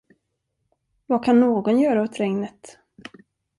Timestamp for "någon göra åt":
1.39-2.19